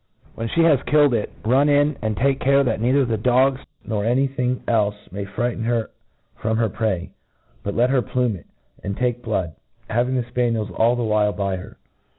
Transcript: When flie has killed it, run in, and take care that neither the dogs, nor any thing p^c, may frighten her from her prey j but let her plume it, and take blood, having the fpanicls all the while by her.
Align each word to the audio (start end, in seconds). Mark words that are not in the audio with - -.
When 0.33 0.47
flie 0.47 0.63
has 0.67 0.81
killed 0.87 1.13
it, 1.13 1.31
run 1.45 1.69
in, 1.69 1.95
and 2.01 2.17
take 2.17 2.39
care 2.39 2.63
that 2.63 2.81
neither 2.81 3.05
the 3.05 3.17
dogs, 3.19 3.61
nor 3.85 4.03
any 4.03 4.25
thing 4.25 4.55
p^c, 4.67 5.11
may 5.11 5.25
frighten 5.25 5.63
her 5.65 5.91
from 6.35 6.57
her 6.57 6.69
prey 6.69 6.99
j 6.99 7.11
but 7.61 7.75
let 7.75 7.91
her 7.91 8.01
plume 8.01 8.35
it, 8.35 8.47
and 8.83 8.97
take 8.97 9.21
blood, 9.21 9.53
having 9.91 10.15
the 10.15 10.23
fpanicls 10.23 10.71
all 10.75 10.95
the 10.95 11.03
while 11.03 11.33
by 11.33 11.57
her. 11.57 11.77